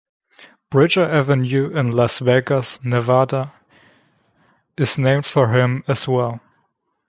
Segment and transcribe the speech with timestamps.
[0.71, 3.53] Bridger Avenue in Las Vegas, Nevada
[4.75, 6.39] is named for him as well.